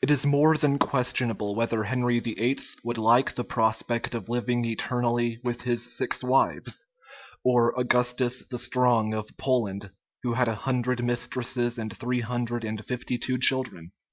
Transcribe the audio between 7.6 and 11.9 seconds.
Augustus the Strong of Poland, who had a hundred mistresses